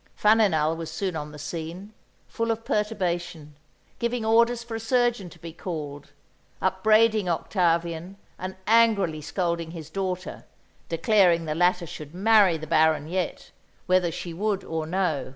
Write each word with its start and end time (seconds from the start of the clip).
Faninal 0.19 0.75
was 0.75 0.89
soon 0.89 1.15
on 1.15 1.31
the 1.31 1.37
scene, 1.37 1.93
full 2.27 2.49
of 2.49 2.65
perturbation, 2.65 3.55
giving 3.99 4.25
orders 4.25 4.63
for 4.63 4.73
a 4.73 4.79
surgeon 4.79 5.29
to 5.29 5.37
be 5.37 5.53
called, 5.53 6.11
upbraiding 6.59 7.29
Octavian 7.29 8.17
and 8.39 8.55
angrily 8.65 9.21
scolding 9.21 9.69
his 9.69 9.91
daughter, 9.91 10.43
declaring 10.89 11.45
the 11.45 11.53
latter 11.53 11.85
should 11.85 12.15
marry 12.15 12.57
the 12.57 12.65
Baron 12.65 13.05
yet, 13.07 13.51
whether 13.85 14.09
she 14.11 14.33
would 14.33 14.63
or 14.63 14.87
no. 14.87 15.29